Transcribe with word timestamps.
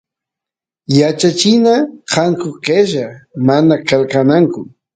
yachachina 0.99 1.73
kanku 2.11 2.49
qella 2.65 3.05
mana 3.47 3.75
qelqananku 3.87 4.61